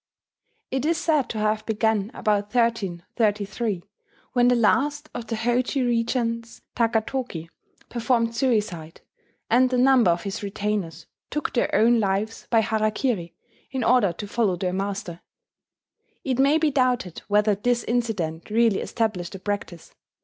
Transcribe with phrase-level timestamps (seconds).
[0.71, 3.83] It is said to have begun about 1333,
[4.33, 7.51] when the last of the Hojo regents, Takatoki,
[7.87, 9.01] performed suicide,
[9.47, 13.35] and a number of his retainers took their own lives by harakiri,
[13.69, 15.21] in order to follow their master.
[16.23, 19.93] It may be doubted whether this incident really established the practice.